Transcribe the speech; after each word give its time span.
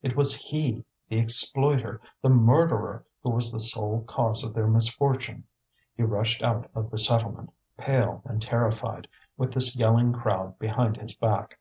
It 0.00 0.14
was 0.14 0.36
he, 0.36 0.84
the 1.08 1.18
exploiter, 1.18 2.00
the 2.22 2.28
murderer, 2.28 3.04
who 3.24 3.30
was 3.30 3.50
the 3.50 3.58
sole 3.58 4.04
cause 4.04 4.44
of 4.44 4.54
their 4.54 4.68
misfortune. 4.68 5.42
He 5.96 6.04
rushed 6.04 6.40
out 6.40 6.70
of 6.72 6.88
the 6.90 6.98
settlement, 6.98 7.50
pale 7.76 8.22
and 8.24 8.40
terrified, 8.40 9.08
with 9.36 9.52
this 9.54 9.74
yelling 9.74 10.12
crowd 10.12 10.56
behind 10.60 10.98
his 10.98 11.14
back. 11.14 11.58